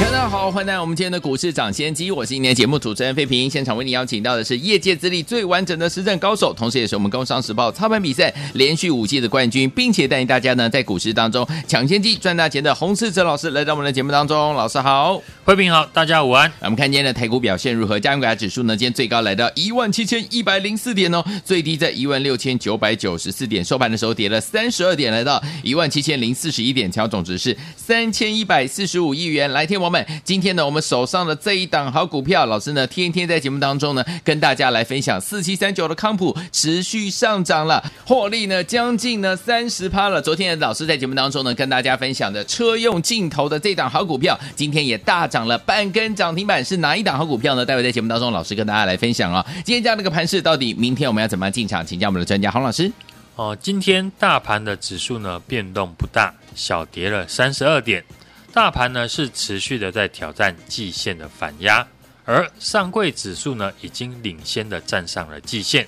[0.00, 3.48] 大家好，欢迎来到我们今天的股市涨先机，我是今天节目主持人费平。
[3.48, 14.54] 现场为你邀请到的是业界资历最完整的实战高手，同时也是我们工商时报操盘比赛连续五届的冠军，并且带领大家呢在股市当中抢先机赚大钱的洪世哲老师来到我们的节目当中。
[14.54, 16.50] 老师好，费平好，大家午安。
[16.60, 18.00] 我们看今天的台股表现如何？
[18.00, 29.49] 加权指数呢，今天最高来到一万七千一百零四点哦，最低在一万六千九百九十四点，收盘的时候跌了三十二点，来到一万七千零四十一点，总值是三千一百四十五亿元。
[29.52, 40.20] 来，天王们，今天呢，我们手上的这一档好股票，老师呢，天天在节目当中呢，跟大家来分享四七三九的康普持续上涨了，获利呢将近呢三十趴了。
[40.22, 47.64] 昨天老师在节目当中呢，跟大家分享的车用镜头的这档好股票，今天也大涨了半根涨停板，是哪一档好股票呢？
[47.64, 51.84] 待会在节目当中，老师跟大家来分享啊、今天这样的一个盘势，到底明天我们要怎么样进场？
[51.84, 52.90] 请教我们的专家洪老师。
[53.36, 58.04] 哦，今天大盘的指数呢变动不大，小跌了三十二点。
[58.52, 61.86] 大盘呢是持续的在挑战季线的反压，
[62.24, 65.86] 而上柜指数呢已经领先的站上了季线，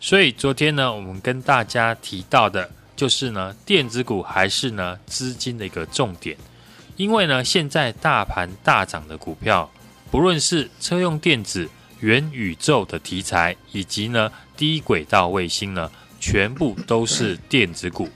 [0.00, 6.36] 所以昨天呢我们跟大家提到的就是呢电子股还是呢资金的一个重点，
[6.96, 9.70] 因为呢现在大盘大涨的股票，
[10.10, 11.68] 不论是车用电子、
[12.00, 18.08] 元宇宙的题材，以及呢低轨道卫星呢，全部都是电子股。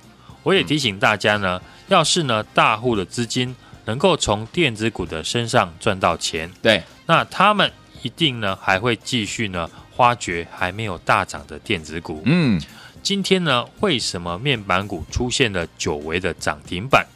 [0.42, 3.54] 我也提醒大家呢，要是呢大户的资金。
[3.86, 12.20] 能够从电子股的身上赚到钱，对，那他们一定呢还会继续呢挖掘还没有大涨的电子股。
[12.24, 12.60] 嗯，
[13.02, 17.06] 今天呢为什么面板股出现了久违的涨停板？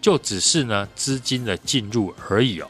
[0.00, 2.68] 就只是呢资金的进入而已哦。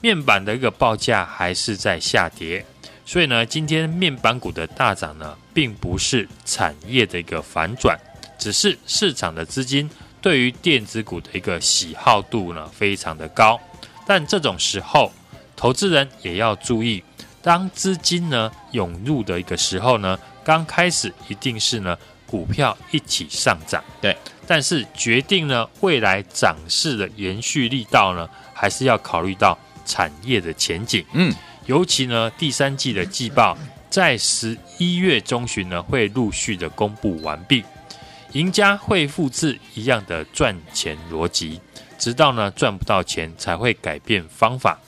[0.00, 2.64] 面板的一个报价还是在下跌，
[3.06, 7.98] 所以呢今天面板股的大涨呢，并不是产业的一个反转，
[8.38, 9.88] 只是市场的资金。
[10.22, 13.60] 对于电子股的一个喜好度呢，非常的高，
[14.06, 15.12] 但这种时候，
[15.56, 17.02] 投资人也要注意，
[17.42, 24.16] 当资金呢涌入的一个时候呢，刚开始一定是呢股票一起上涨，对，
[24.46, 31.34] 但是决定呢未来涨势的延续力道呢，还是要考虑到产业的前景，嗯，
[31.66, 33.58] 尤其呢第三季的季报
[33.90, 37.64] 在十一月中旬呢会陆续的公布完毕。
[38.32, 41.60] 赢家会复制一样的赚钱逻辑，
[41.98, 44.78] 直到呢赚不到钱才会改变方法。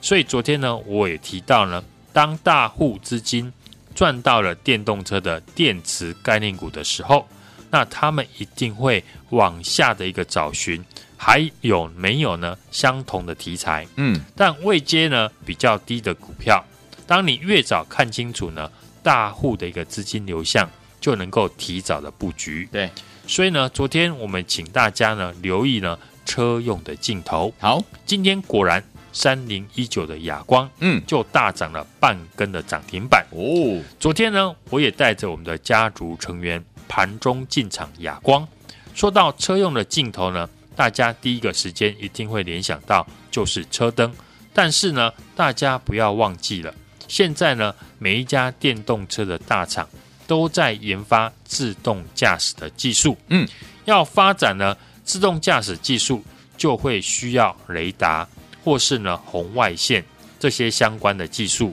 [0.00, 1.82] 所以昨天呢，我也提到呢，
[2.12, 3.52] 当大户资金
[3.94, 7.26] 赚到了电动车的电池概念股的时候，
[7.70, 10.84] 那他们一定会往下的一个找寻，
[11.16, 13.86] 还有没有呢相同的题材？
[13.96, 16.64] 嗯，但未接呢比较低的股票，
[17.06, 18.68] 当你越早看清楚呢，
[19.04, 20.68] 大户的一个资金流向。
[21.00, 22.90] 就能够提早的布局，对，
[23.26, 27.52] 所以呢，昨天我们请大家呢留意呢车用的镜头。
[27.58, 28.82] 好，今天果然
[29.12, 33.82] 三零一九的哑光，嗯，就大涨了半根的涨停板哦。
[33.98, 38.46] 昨天呢，我也带着我们的家族成员盘中进场哑光。
[38.94, 44.12] 说到车用的镜头呢，大家第一个时间一定会联想到就是车灯，
[44.52, 46.74] 但是呢，大家不要忘记了，
[47.06, 49.88] 现在呢，每一家电动车的大厂。
[50.28, 53.48] 都在研发自动驾驶的技术，嗯，
[53.86, 56.22] 要发展呢自动驾驶技术，
[56.56, 58.28] 就会需要雷达
[58.62, 60.04] 或是呢红外线
[60.38, 61.72] 这些相关的技术。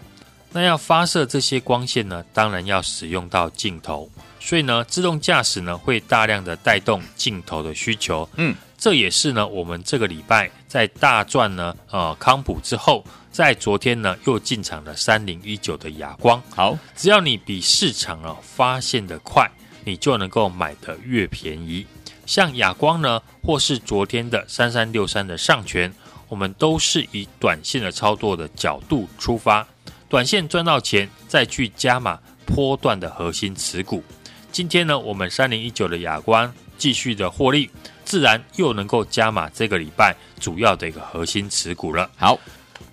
[0.53, 13.03] 那要发射这些光线呢，当然要使用到镜头，所以呢，自动驾驶呢会大量的带动镜头的需求，嗯，这也是呢我们这个礼拜在大赚呢呃康普之后。
[13.35, 16.41] 在昨天呢，又进场了三零一九的亚光。
[16.51, 19.51] 好，只要你比市场啊发现的快，
[19.83, 21.85] 你就能够买得越便宜。
[22.25, 25.91] 像亚光呢，或是昨天的三三六三的上诠，
[26.29, 29.67] 我们都是以短线的操作的角度出发，
[30.07, 34.01] 短线赚到钱，再去加码波段的核心持股。
[34.49, 37.69] 今天呢，我们三零一九的亚光继续的获利，
[38.03, 42.09] 自然又能够加码这个礼拜主要的一个核心持股了。
[42.15, 42.39] 好。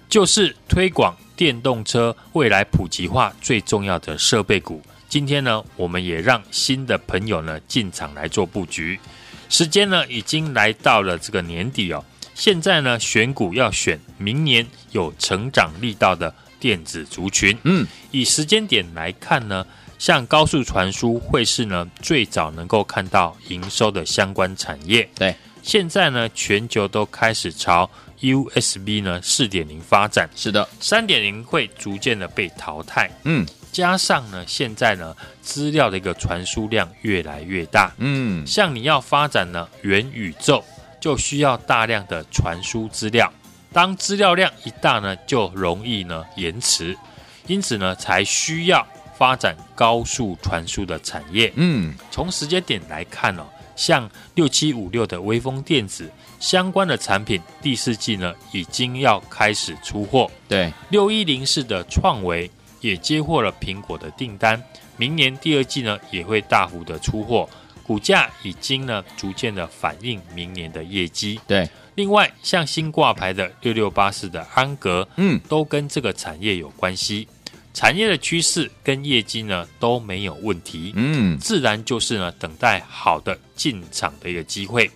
[0.09, 4.83] 就是推广电动车未来普及化最重要的设备股。
[5.09, 9.01] 今天呢，我们也让新的朋友呢进场来做布局。
[9.49, 12.05] 时间呢已经来到了这个年底哦。
[12.35, 17.57] 现在呢选股要选明年有成长力道的电子族群。
[17.63, 19.67] 嗯，以时间点来看呢，
[20.03, 25.09] 像高速传输会是呢最早能够看到营收的相关产业。
[25.15, 25.33] 对，
[25.63, 27.89] 现在呢全球都开始朝
[28.19, 33.09] USB 呢四点零发展，是的，三点零会逐渐的被淘汰。
[33.23, 33.47] 嗯。
[33.71, 40.65] 加上呢现在呢资料的一个传输量越来越大，嗯，像你要发展呢元宇宙，
[41.01, 43.33] 就需要大量的传输资料。
[43.73, 46.99] 当资料量一大呢，就容易呢延迟，
[47.47, 48.85] 因此呢才需要
[49.17, 51.53] 发展高速传输的产业。
[51.57, 53.45] 嗯，从时间点来看哦，
[53.77, 56.11] 像六七五六的微风电子
[56.41, 60.31] 相关的产品，第四季呢已经要开始出货。
[60.49, 62.51] 对，六一零四的创维
[62.81, 64.63] 也接获了苹果的订单，
[64.97, 67.49] 明年第二季呢也会大幅的出货，
[67.85, 71.41] 股价已经呢逐渐的反映明年的业绩。
[71.47, 71.69] 对。
[71.95, 77.29] 另外，像新挂牌的六六八四的安格，嗯，都跟这个产业有关系，
[77.75, 84.91] 产业的趋势跟业绩呢都没有问题，嗯，自然就是呢等待好的进场的一个机会。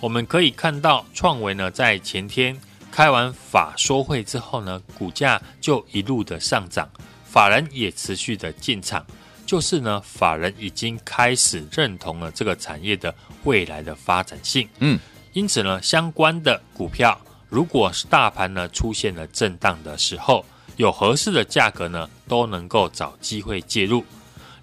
[0.00, 2.58] 我们可以看到，创维呢在前天
[2.90, 6.90] 开完法说会之后呢，股价就一路的上涨，
[7.24, 9.06] 法人也持续的进场，
[9.46, 13.14] 就是呢法人已经开始认同了这个产业的
[13.44, 14.98] 未来的发展性，嗯。
[15.34, 17.18] 因此呢，相关的股票，
[17.48, 20.44] 如果是大盘呢出现了震荡的时候，
[20.82, 24.04] 有合适的价格呢，都能够找机会介入。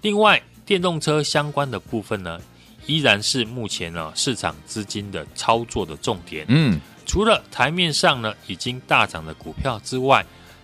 [0.02, 2.38] 另外，电动车相关的部分呢，
[2.84, 6.44] 依然是目前呢市场资金的操作的重点。
[6.48, 10.22] 嗯，除了台面上呢已经大涨的股票之外，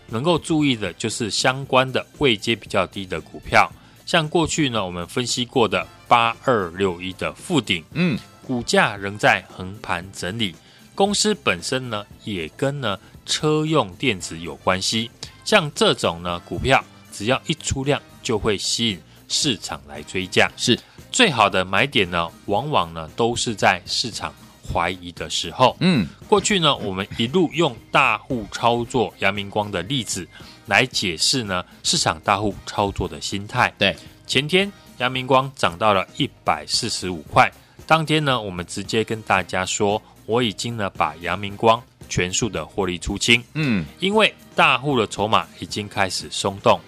[0.09, 3.73] 能够注意的就是相关的位阶比较低的股票，
[4.05, 8.19] 像过去呢我们分析过的八二六一的附顶，嗯。
[8.47, 10.55] 股价仍在横盘整理，
[10.95, 15.11] 公司本身呢也跟呢车用电子有关系。
[15.47, 20.51] 像这种呢股票，只要一出量，就会吸引市场来追价。
[20.57, 20.77] 是
[21.13, 24.35] 最好的买点呢，往往呢都是在市场
[24.69, 25.77] 怀疑的时候。
[25.79, 30.27] 嗯，过去呢，我们一路用大户操作阳明光的例子
[30.67, 33.73] 来解释呢市场大户操作的心态。
[33.79, 33.97] 对，
[34.27, 37.49] 前天阳明光涨到了一百四十五块。
[37.87, 43.43] 当天呢，我们直接跟大家说，我已经呢把阳明光全数的获利出清。
[43.55, 46.81] 嗯，因为大户的筹码已经开始松动，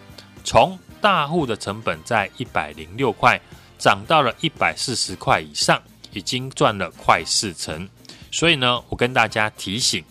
[0.44, 3.40] 从大户的成本在一百零六块
[3.79, 5.81] 涨到了一百四十块以上，
[6.12, 7.88] 已经赚了快四成。
[8.31, 10.05] 所以呢，我跟大家提醒，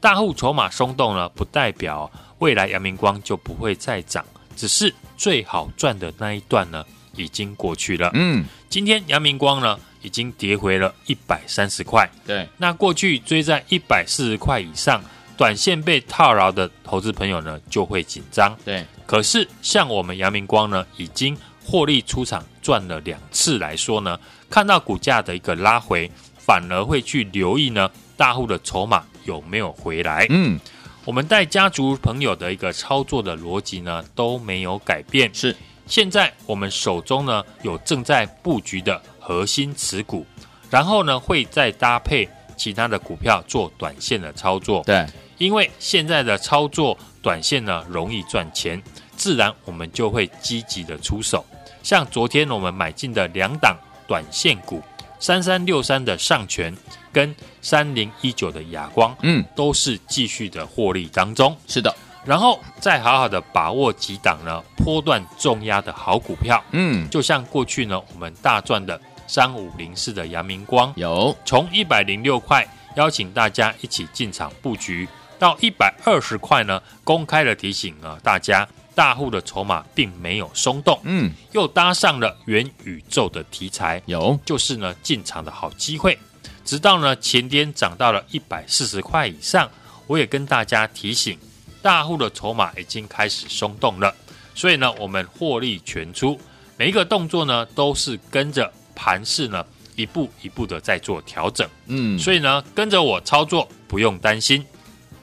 [0.00, 6.84] 大户筹码松动呢，不代表未来阳明光就不会再涨，只是最好赚的那一段呢，
[7.16, 8.10] 已经过去了。
[8.14, 12.08] 嗯，今天阳明光呢，已经跌回了一百三十块。
[12.24, 15.02] 对，那过去追在一百四十块以上，
[15.36, 18.56] 短线被套牢的投资朋友呢，就会紧张。
[18.64, 24.20] 对，可是像我们阳明光呢，已经获利出场赚了两次来说呢，
[24.50, 30.26] 看到股价的一个拉回，反而会去留意呢，大户的筹码有没有回来。
[30.28, 30.60] 嗯，
[31.06, 35.32] 我们带家族朋友的一个操作的逻辑呢，都没有改变。
[35.34, 39.02] 是，现在我们手中呢，有正在布局的。
[39.26, 40.26] 核心持股，
[40.68, 42.28] 然后呢，会再搭配
[42.58, 44.82] 其他的股票做短线的操作。
[44.84, 45.06] 对，
[45.38, 48.80] 因为现在的操作短线呢容易赚钱，
[49.16, 51.42] 自然我们就会积极的出手。
[51.82, 53.74] 像昨天我们买进的两档
[54.06, 54.82] 短线股，
[55.18, 56.76] 三三六三的上权
[57.10, 61.56] 跟三零一九的亚光，嗯，都是继续的获利当中。
[61.66, 61.94] 是的，
[62.26, 66.62] 然后再好好的把握几档呢波段重压的好股票。
[66.72, 69.00] 嗯，就像过去呢我们大赚的。
[69.26, 70.92] 三五零四的阳明光。
[70.96, 71.36] 有。
[71.44, 72.66] 从一百零六块
[72.96, 84.38] 邀请大家一起进场布局，到一百二十块呢，公开的提醒啊，大家大户的筹码并没有松动，嗯，又搭上了元宇宙的题材，有。
[84.44, 86.16] 就是呢进场的好机会。
[86.64, 89.68] 直到呢前天涨到了一百四十块以上，
[90.06, 91.38] 我也跟大家提醒，
[91.82, 94.14] 大户的筹码已经开始松动了，
[94.54, 96.40] 所以呢我们获利全出，
[96.76, 98.72] 每一个动作呢都是跟着。
[98.94, 99.64] 盘势呢，
[99.96, 104.64] 一步一步的在做调整，嗯，所以呢，跟着我操作不用担心。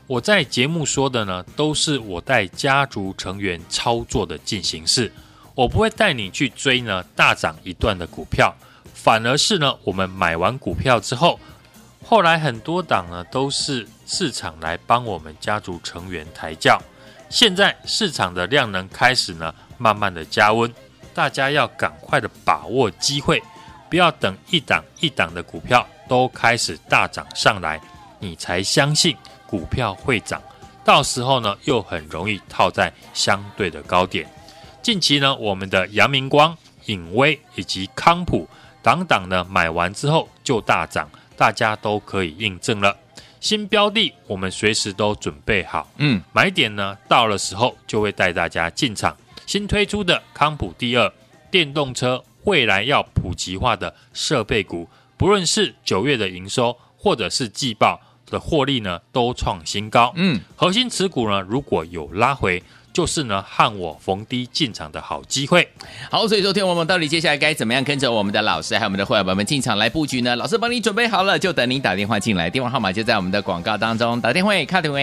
[0.07, 5.11] 我在节目说的呢，都是我带家族成员操作的进行式，
[5.55, 8.53] 我不会带你去追呢大涨一段的股票，
[8.93, 11.39] 反而是呢，我们买完股票之后，
[12.03, 16.77] 后来很多档呢都是市场来帮我们家族成员抬轿，
[17.29, 20.73] 现在市场的量能开始呢慢慢的加温，
[21.13, 23.41] 大家要赶快的把握机会。
[23.91, 27.77] 不要等一档一档的股票都开始大涨上来，
[28.19, 29.13] 你才相信
[29.45, 30.41] 股票会涨，
[30.85, 34.25] 到时候呢又很容易套在相对的高点。
[34.81, 38.47] 近期呢，我们的阳明光、颖威以及康普
[38.81, 42.95] 档档呢买完之后就大涨，大家都可以印证了。
[43.41, 49.13] 新标的我们随时都准备好，嗯，买点呢到了时候就会带大家进场。
[49.45, 51.11] 新推出的康普第二
[51.49, 60.11] 电动车未来要普及化的设备股，不论是九月的营收或者是季报的获利呢，都创新高。
[60.15, 65.67] 嗯，核心持股呢如果有拉回，就是呢和我逢低进场的好机会。
[66.09, 70.35] 好，所以说，天我们到底接下来该怎么样跟着我们的老师还有我们的会员朋友们进场来布局呢？
[70.35, 74.99] 老师帮你准备好了，就等您打电话进来，电话号码就在我们的广告当中，打电话卡电话。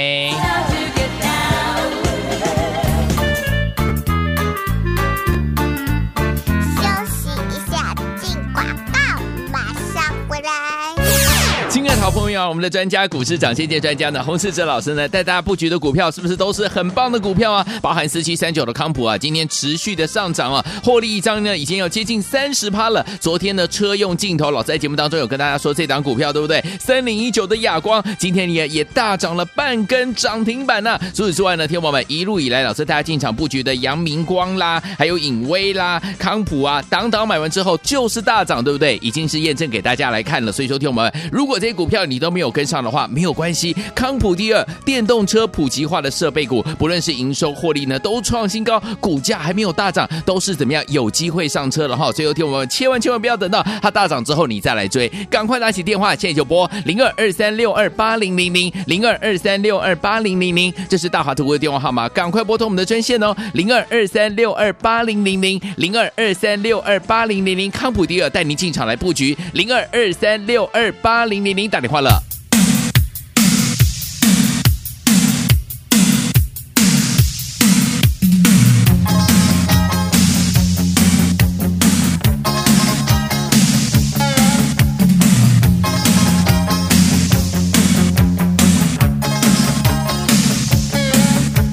[12.00, 17.66] 好朋友啊，我们的专家股市涨先见专家呢，洪世哲老师呢带大家布局的股票是不是都是很棒的股票啊？
[17.82, 23.04] 包含四七三九的康普啊，今天持续的上涨啊，获利一张呢已经有接近三十趴了。
[23.20, 26.64] 昨天呢车用镜头，老师在节目当中有跟大家说这档股票对不对？
[26.80, 38.96] 三零一九的亚光今天也也大涨了半根涨停板呢、除此之外呢，天宝们一路以来老师带大家进场布局的阳明光啦，还有影威啦、康普啊，档档买完之后就是大涨，对不对？
[39.02, 40.50] 已经是验证给大家来看了。
[40.50, 43.74] 所以说，听友们如果这股票你都没有跟上的话，没有关系。
[43.94, 52.12] 康普第二电动车普及化的设备股，不论是营收获利呢，都创新高，股价还没有大涨，都是怎么样有机会上车了哈。
[52.12, 72.22] 所以听我们千万千万不要等到它大涨之后你再来追，赶快拿起电话，现在就拨零二二三六二八零零零零二二三六二八零零零，这是大华图的电话号码，赶快拨通我们的专线哦，零二二三六二八零零零零二二三六二八零零零，康普第二带您进场来布局，零二二三六二八零零零打电话了。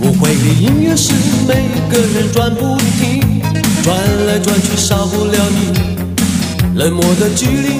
[0.02, 1.14] 舞会的音乐是
[1.48, 1.54] 每
[1.90, 3.42] 个人转不停，
[3.82, 3.98] 转
[4.28, 5.96] 来转去少不了你。
[6.76, 7.80] 冷漠的距离，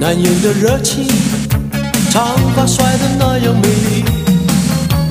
[0.00, 1.04] 难言的热情，
[2.10, 4.04] 长发甩得那样美丽。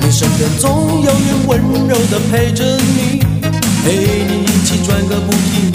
[0.00, 3.20] 你身边总有人温柔地陪着你，
[3.84, 5.70] 陪你一起转个不停，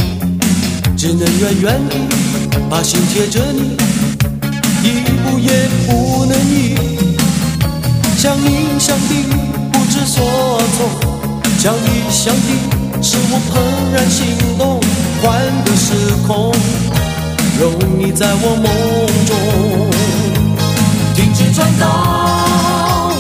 [0.98, 1.96] 只能远远地
[2.70, 3.78] 把心贴着你，
[4.84, 6.76] 一步也不能移。
[8.18, 9.44] 想你想的。
[9.72, 10.24] 不知所
[10.76, 10.90] 措，
[11.60, 13.54] 想你想的是我怦
[13.94, 14.26] 然心
[14.58, 14.80] 动，
[15.22, 15.94] 换个时
[16.26, 16.52] 空，
[17.60, 18.66] 容你在我梦
[19.28, 19.32] 中。
[21.16, 21.88] 停止转动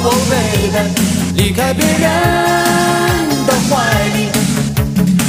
[0.03, 0.77] ，Oh baby，
[1.35, 2.01] 离开别人
[3.45, 3.71] 的怀
[4.15, 4.29] 里，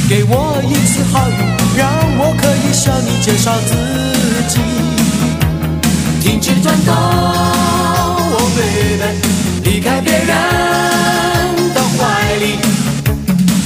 [0.08, 0.32] 给我
[0.68, 1.38] 一次好运，
[1.76, 1.82] 让
[2.18, 3.72] 我可以向你介绍自
[4.48, 4.54] 己。
[6.22, 6.94] 停止转动
[8.32, 9.04] ，Oh baby，
[9.64, 10.26] 离开别人
[11.74, 12.58] 的怀里。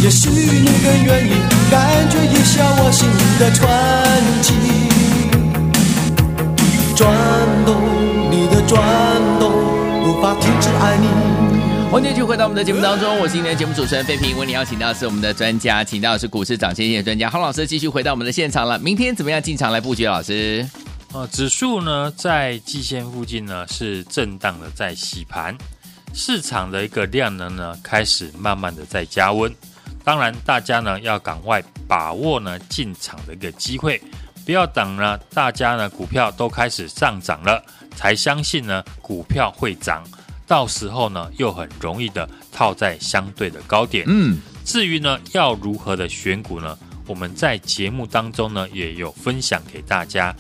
[0.00, 1.32] 也许你更愿意
[1.70, 3.68] 感觉一下我心的传
[4.42, 4.54] 奇，
[6.98, 7.76] 转动
[8.28, 8.82] 你的转
[9.38, 9.52] 动，
[10.02, 11.06] 无法停止爱你。
[11.92, 18.76] 欢迎继续回到我们的节目当中，我是今天的节目主持人费平，为你邀请到的是我们的专家，请到的是股市涨先线的专家洪老师，继续回到我们的现场了。
[18.80, 20.06] 明天怎么样进场来布局？
[20.06, 20.68] 老师，
[21.12, 25.56] 呃，指数呢在季线附近呢是震荡的在洗盘，
[26.12, 29.54] 市场的一个量能呢开始慢慢的在加温。
[30.02, 34.02] 当然，大家呢要赶快把握呢进场的一个机会，
[34.48, 37.62] 不要等呢大家呢股票都开始上涨了，
[37.94, 40.02] 才相信呢股票会涨，
[40.46, 44.06] 到时候呢又很容易的套在相对的高点。
[44.08, 46.78] 嗯，至于呢要如何的选股呢？
[47.06, 50.34] 我们在节目当中呢也有分享给大家，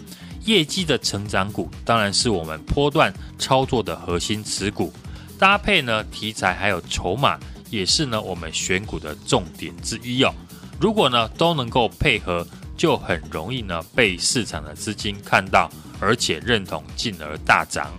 [0.46, 4.90] 业绩的成长股当然是我们波段操作的核心持股，
[5.38, 7.38] 搭配呢题材还有筹码。
[7.68, 10.32] 也是呢，我们选股的重点之一哦。
[10.80, 12.46] 如果呢都能够配合，
[12.78, 15.68] 就很容易呢被市场的资金看到，
[16.00, 17.92] 而且认同，进而大涨。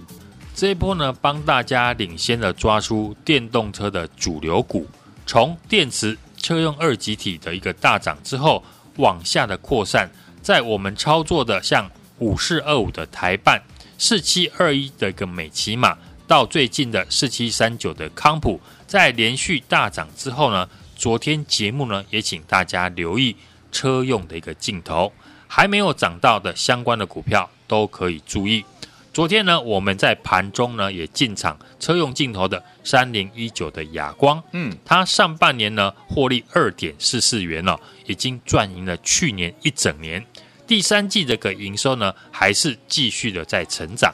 [0.56, 4.88] 这一波呢，帮大家领先的抓出电动车的主流股，
[5.26, 8.64] 从电池车用二极体的一个大涨之后，
[8.96, 10.10] 往下的扩散，
[10.42, 13.62] 在我们操作的像五四二五的台办、
[13.98, 18.60] 四七二一的一个美琪玛，到最近的四七三九的康普。
[18.88, 23.36] 在连续大涨之后呢，昨天节目呢也请大家留意
[23.72, 25.12] 车用的一个镜头，
[25.48, 28.64] 还没有涨到的相关的股票都可以注意。
[29.12, 40.24] 昨天呢，我们在盘中呢也进场车用镜头的三零一九的亚光，嗯，它上半年呢获利二点四四元了，已经赚赢了去年一整年。
[40.68, 44.14] 第三季这个营收呢还是继续的在成长。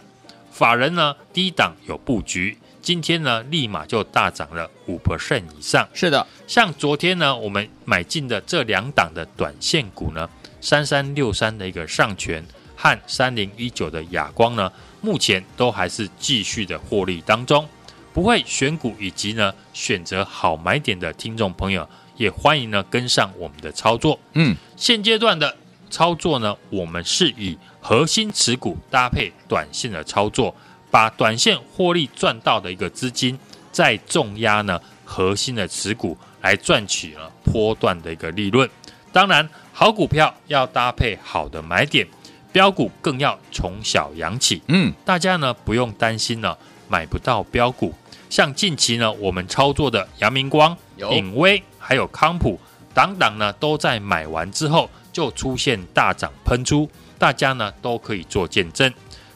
[0.50, 5.90] 法人呢低档有布局，今天呢立马就大涨了五 percent 以上。
[5.92, 10.30] 是的，像昨天呢我们买进的这两档的短线股呢，
[10.62, 14.72] 三三六三的一个上权和三零一九的亚光呢。
[15.02, 17.68] 目前都还是继续的获利当中，
[18.14, 24.20] 不会选股以及呢选择好买点的听众朋友，也欢迎呢跟上我们的操作。
[24.34, 25.58] 嗯，现阶段的
[25.90, 30.56] 操作呢，我们是以核心持股搭配短线的操作，
[30.96, 33.38] 把短线获利赚到的一个资金，
[33.70, 38.70] 再重压呢核心的持股来赚取了波段的一个利润。
[39.12, 42.08] 当然，好股票要搭配好的买点。
[42.54, 47.94] 标股更要从小养起，嗯，大家呢不用担心呢，买不到标股。
[48.30, 52.58] 像近期呢，我们操作的阳明光、影威还有康普，
[52.94, 58.90] 等等呢都在买完之后就出现大涨喷出，大家呢都可以做见证。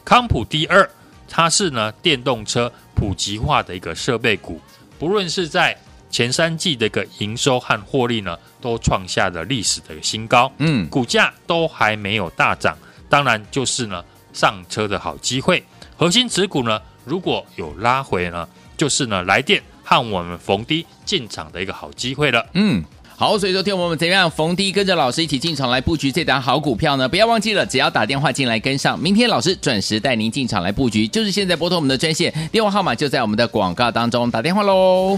[0.05, 0.89] 康普第二，
[1.29, 4.59] 它是呢电动车普及化的一个设备股，
[4.97, 5.77] 不论是在
[6.09, 12.75] 前三季的一个营收和获利呢，都创下了历史的新高，嗯，股价都还没有大涨。
[13.07, 15.63] 当然就是呢，上车的好机会。
[15.95, 22.45] 核心持股呢，如果有拉回呢，就是呢来电和我们逢低进场的一个好机会了。
[22.53, 22.83] 嗯，
[23.19, 27.09] 好，所以说听我们怎样逢低跟着老师一起进场来布局这档好股票呢？
[27.09, 35.17] 不要忘记了，只要打电话进来跟上，明天老师准时带您进场来布局，就是现在拨通我们的专线，电话号码就在我们的广告当中，打电话喽。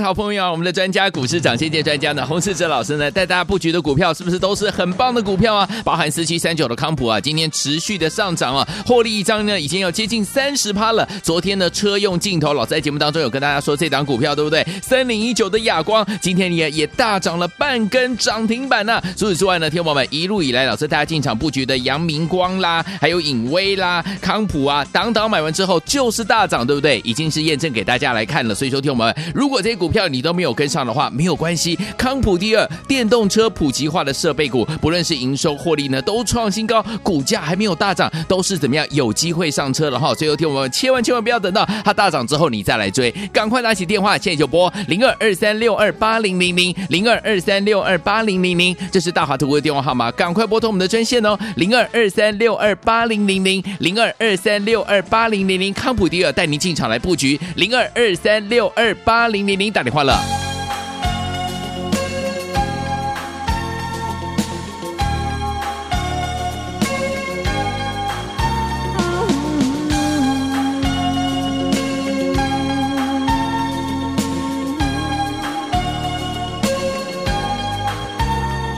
[0.00, 5.68] 好朋友，我们的专家股市涨先见专家呢，洪世哲老师呢，带大家布局的股票是不是都是很棒的股票啊？
[5.84, 11.08] 包含四七三九的康普啊，今天持续的上涨啊，获利一张呢，已经有接近三十趴了。
[11.22, 14.66] 昨天呢，车用镜头，老师在节目当中有跟大家说这档股票，对不对？
[14.82, 27.00] 三零一九的亚光，今天也也大涨了半根涨停板呢、除此之外呢，听友们一路以来，老师带大家进场布局的阳明光啦，还有影威啦、康普啊，挡挡买完之后就是大涨，对不对？
[27.02, 28.54] 已经是验证给大家来看了。
[28.54, 31.78] 所以说，听友们，如果这些股票你都没有跟上的话，没有关系。
[31.98, 40.14] 康普第二，电动车普及化的设备股，不论是营收获利呢，都创新高，股价还没有大涨，都是怎么样有机会上车了哈。
[40.14, 60.16] 所以听我们千万千万不要等到它大涨之后你再来追，赶快拿起电话，现在就拨零二二三六二八零零零零二二三六二八零零零，这是大华图的电话号码，赶快拨通我们的专线哦，零二二三六二八零零零零二二三六二八零零零，康普第二带您进场来布局，零二二三六二八零零零打电话了。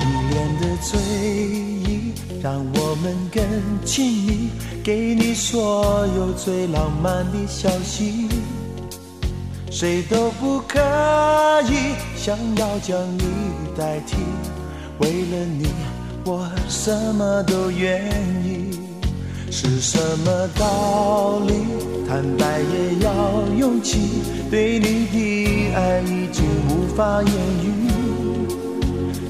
[0.00, 3.44] 依恋的醉意，让我们更
[3.85, 4.48] 亲密，
[4.82, 8.26] 给你所有最浪漫的消息。
[9.79, 10.81] 谁都不可
[11.69, 13.25] 以，想要将你
[13.77, 14.17] 代替。
[15.01, 15.69] 为了你，
[16.25, 18.03] 我什么都愿
[18.43, 18.81] 意。
[19.51, 21.53] 是什么道理？
[22.09, 23.11] 坦白也要
[23.59, 24.23] 勇气。
[24.51, 27.31] 对你的爱已经无法言
[27.62, 27.69] 语。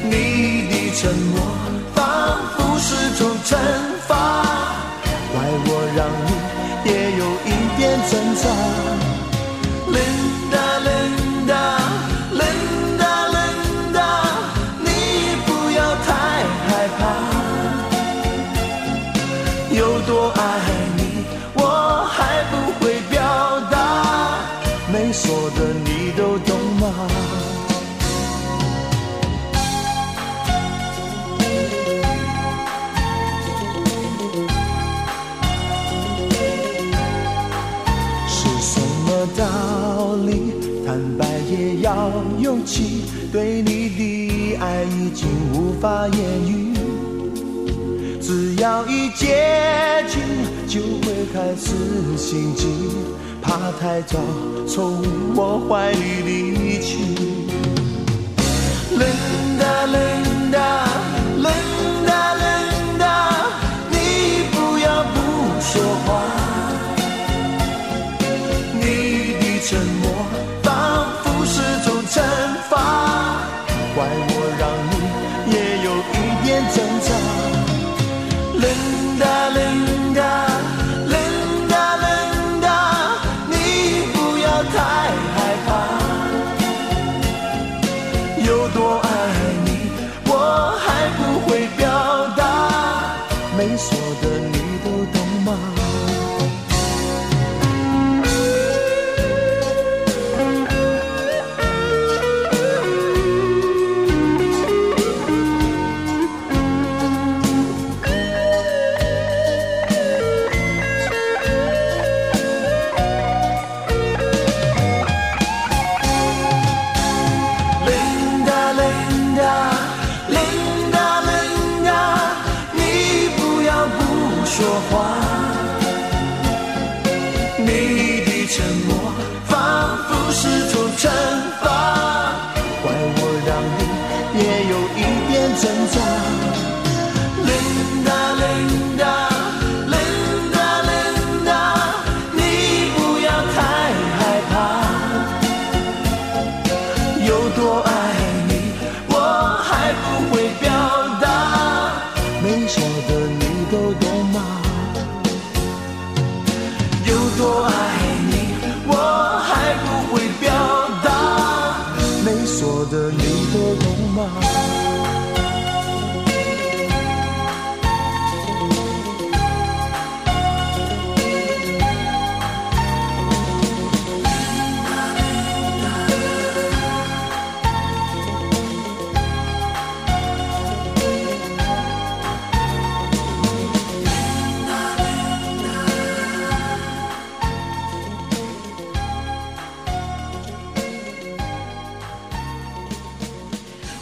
[0.04, 0.12] 你
[0.70, 1.36] 的沉默
[1.96, 2.02] 仿
[2.58, 3.50] 佛是种惩
[4.08, 4.12] 罚，
[5.32, 5.34] 怪
[5.66, 6.28] 我让你
[6.90, 8.44] 也有一点挣扎。
[25.24, 26.84] 说的你都懂吗？
[38.28, 39.08] 是什么
[39.38, 40.52] 道理？
[40.86, 46.74] 坦白也要勇气，对你的爱已经无法言语。
[48.22, 50.22] 只要一接近，
[51.34, 51.74] 开始
[52.16, 52.68] 心悸，
[53.42, 54.20] 怕太早
[54.68, 55.02] 从
[55.36, 56.94] 我怀里离去。
[58.94, 60.86] Linda Linda
[61.42, 61.73] Linda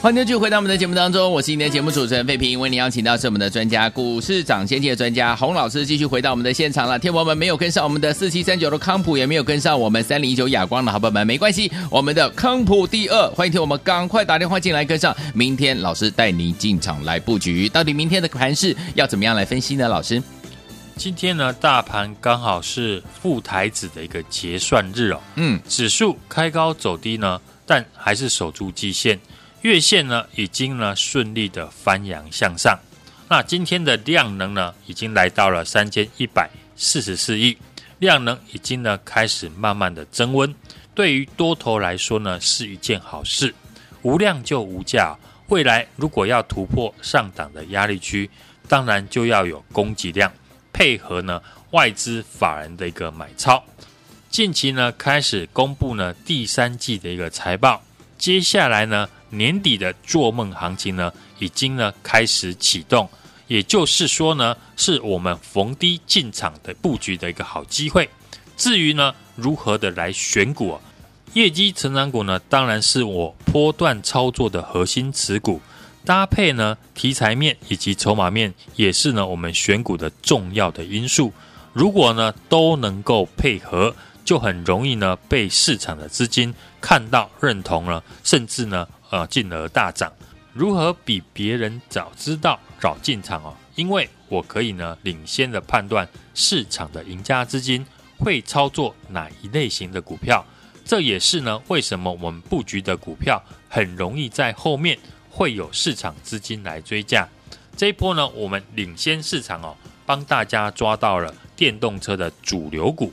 [0.01, 6.97] 欢迎继续回到我们的节目当中，我是今天的节目主持人费平，为您邀请到是我们的专家，股市涨先机的专家洪老师，继续回到我们的现场了。
[6.97, 19.87] 天王们没有跟上我们的四七三九的康普，也没有跟上我们三零一九亚光的好朋友们，没关系，我们的康普第二，欢迎听我们赶快打电话进来跟上，明天老师带您进场来布局，到底明天的盘势要怎么样来分析呢？
[19.87, 20.19] 老师，
[20.95, 29.19] 今天呢，大盘刚好是副台子的一个结算日哦，嗯，指数开高走低呢，但还是守住季线。
[29.61, 32.79] 月线呢，已经呢顺利的翻扬向上。
[33.29, 37.55] 那今天的量能呢，已经来到了三千一百四十四亿，
[37.99, 40.53] 量能已经呢开始慢慢的增温。
[40.95, 43.53] 对于多头来说呢，是一件好事。
[44.01, 45.15] 无量就无价，
[45.49, 48.27] 未来如果要突破上档的压力区，
[48.67, 50.33] 当然就要有供给量
[50.73, 53.63] 配合呢外资法人的一个买超。
[54.31, 57.83] 近期呢开始公布呢第三季的一个财报，
[58.17, 59.07] 接下来呢。
[59.31, 63.09] 年底的做梦行情呢，已经呢开始启动，
[63.47, 68.07] 也就是说呢，是我们逢低进场的布局的一个好机会。
[68.57, 70.81] 至于呢，如何的来选股、啊，
[71.33, 75.61] 业绩成长股呢，当然是我波段操作的核心持股，
[76.05, 81.33] 搭配呢题材面以及筹码面，也是呢我们选股的重要的因素。
[81.73, 88.87] 如果呢都能够配合，就很容易呢被市场的资金看到认同了，甚至呢。
[89.11, 90.11] 呃，进而大涨，
[90.53, 93.53] 如何比别人早知道早进场哦？
[93.75, 97.85] 因为我可以呢领先的判断市场的赢家资金
[98.17, 100.45] 会操作哪一类型的股票，
[100.85, 104.97] 这也是呢为什么我们布局的股票很容易在后面
[105.29, 107.27] 会有市场资金来追价。
[107.75, 113.11] 这一波呢，我们领先市场哦，帮大家抓到了电动车的主流股，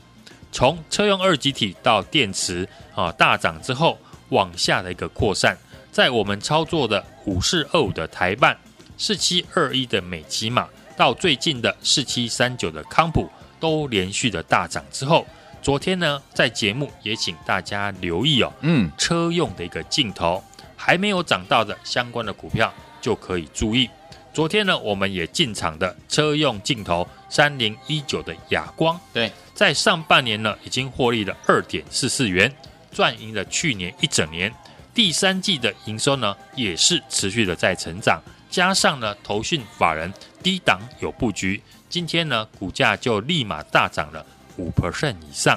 [0.53, 5.59] 从车用二极体到电池啊大涨之后往下的一个扩散。
[5.99, 8.57] 在我们操作的五四二五的台办、
[8.97, 15.27] 四七二一的美琪玛，到最近的四七三九的康普，都连续的大涨之后，
[15.61, 20.41] 昨天呢，在节目也请大家留意哦，嗯，车用的一个镜头
[20.77, 23.91] 还没有涨到的相关的股票就可以注意。
[24.33, 32.55] 昨天呢，我们也进场的车用镜头三零一九的哑光，对，在上半年呢，已经获利了二点四四元，
[32.93, 34.55] 赚赢了去年一整年。
[34.99, 45.57] 第三季的营收呢，也是持续的在成长，加上呢投信法人低档有布局，今天呢股价就立马大涨了五 percent 以上。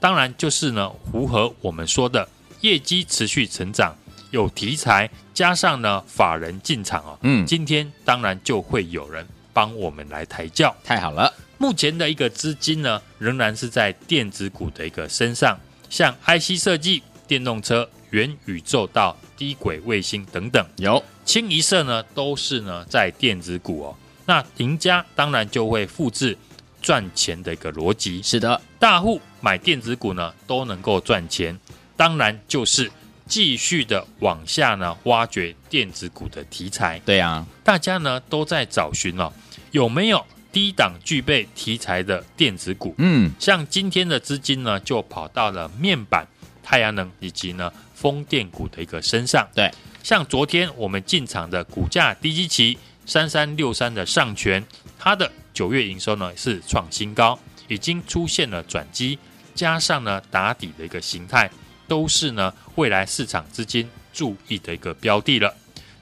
[0.00, 2.28] 当然就是呢符合我们说的
[2.60, 3.96] 业绩持续成长，
[4.32, 10.74] 有题材，加上呢法人进场哦，嗯，今天当然就会有人帮我们来抬轿。
[10.82, 15.56] 太好了，目前的一个资金呢，仍然是在电子股的一个身上，
[15.88, 21.02] 像 IC 设计、电动车、元宇宙到低轨卫星等等，有。
[21.24, 23.96] 清一色呢都是呢在电子股哦。
[24.26, 26.36] 那赢家当然就会复制
[26.80, 31.58] 赚钱的一个逻辑，是的，大户买电子股呢都能够赚钱，
[31.96, 32.90] 当然就是
[33.26, 36.98] 继续的往下呢挖掘电子股的题材。
[37.04, 39.32] 对啊，大家呢都在找寻哦，
[39.70, 42.94] 有没有低档具备题材的电子股？
[42.98, 46.26] 嗯，像今天的资金呢就跑到了面板、
[46.62, 49.48] 太阳能以及呢风电股的一个身上。
[49.54, 49.70] 对，
[50.02, 54.64] 像昨天我们进场的股价低基期三三六三的上权，
[54.98, 57.38] 它的九月营收呢是创新高，
[57.68, 59.16] 已经出现了转机，
[59.54, 61.48] 加上呢打底的一个形态，
[61.86, 65.54] 都是呢未来市场资金注意的一个标的了。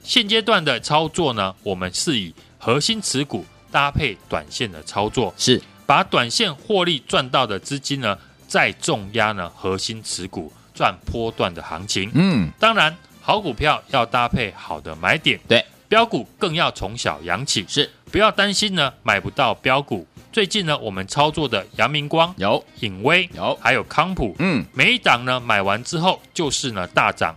[0.03, 12.11] 现阶段的操作呢，我们是以核心持股搭配短线的操作，是把短线获利赚到的资金呢，再重压呢核心持股赚波段的行情。
[12.15, 17.67] 嗯，当然，好股票要搭配好的买点，对，标股更要从小养起。
[17.69, 20.07] 是不要担心呢，买不到标股。
[20.33, 27.37] 最近呢，我们操作的阳明光、有影威、有还有康普，嗯，每一档呢买完之后就是呢大涨，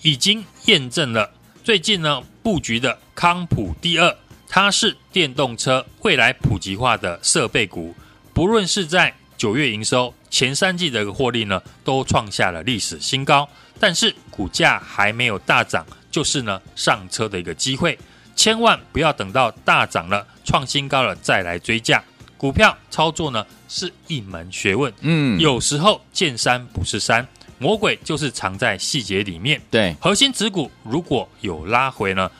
[0.00, 1.30] 已经验证了。
[1.62, 4.16] 最近呢布局的康普第二，
[4.48, 7.94] 它是电动车未来普及化的设备股，
[8.32, 13.48] 不论是在九月营收、前三季的一个获利呢，都创下了历史新高。
[13.80, 17.96] 但是股价还没有大涨，就是呢上车的一个机会。
[18.34, 22.02] 千万不要等到大涨了、创新高了再来追价。
[22.36, 27.26] 股票操作呢是一门学问，嗯，有时候见山不是山，
[27.58, 29.60] 魔鬼就是藏在细节里面。
[29.70, 32.30] 对，核心持股如果有拉回呢，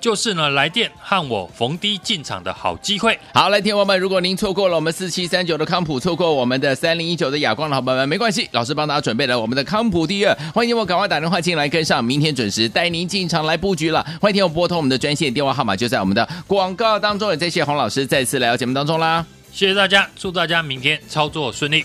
[0.00, 3.18] 就是呢来电和我逢低进场的好机会。
[3.34, 14.04] 好，来，听友们，如果您错过了我们四七三九的康普，错过我们的三零一九的亚光的好朋友们，没关系，老师帮大家准备了我们的康普第二，欢迎我赶快打电话进来跟上，明天准时带您进场来布局了。
[14.20, 17.30] 欢迎听我拨通我们的专线电话号码，就在我们的广告当中。
[17.30, 21.84] 也谢谢洪老师再次来到节目当中啦，谢谢大家，祝大家明天操作顺利。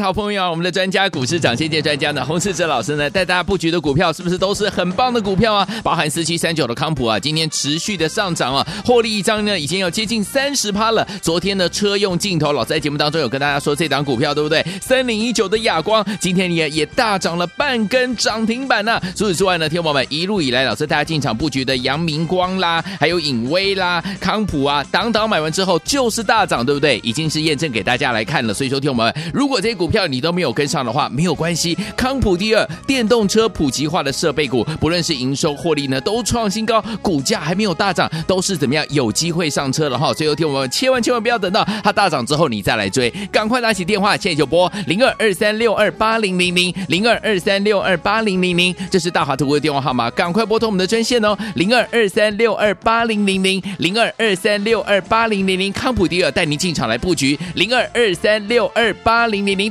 [0.00, 5.68] 好朋友，我们的专家股市涨先见专家呢，洪世哲老师呢，带大家布局的股票是不是都是很棒的股票啊？
[5.82, 11.06] 包含四七三九的康普啊，今天持续的上涨啊，获利一张呢，已经有接近三十趴了。
[11.20, 14.64] 昨天呢，车用镜头，老师在节目当中有跟大家说这档股票，对不对？
[14.80, 27.00] 三零一九的亚光，今天也也大涨了半根涨停板呢、除此之外呢，听众朋友们一路以来，老师带大家进场布局的阳明光啦，还有影威啦、康普啊，档档买完之后就是大涨，对不对？
[27.02, 28.54] 已经是验证给大家来看了。
[28.54, 31.76] 所以说，听众朋友们，如果这股股票你都没有跟上的话，没有关系。
[31.94, 40.10] 康普第二，电动车普及化的设备股，不论是营收获利呢，都创新高，股价还没有大涨，都是怎么样有机会上车了哈。
[40.14, 59.70] 所以，听我们千万千万不要等到它大涨之后你再来追，赶快拿起电话，现在就拨零二二三六二八零零零零二二三六二八零零零，这是大华图的电话号码，赶快拨通我们的专线哦，零二二三六二八零零零零二二三六二八零零零，康普第二带您进场来布局，零二二三六二八零零零